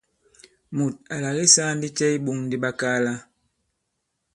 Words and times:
Mùt 0.77 0.93
à 1.13 1.15
làke 1.23 1.43
saa 1.55 1.71
ndi 1.75 1.87
cɛ 1.97 2.05
i 2.13 2.17
iɓōŋ 2.17 2.39
di 2.49 2.55
ɓakaala? 2.63 3.13